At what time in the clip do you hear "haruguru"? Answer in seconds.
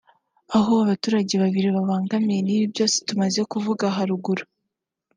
3.95-4.43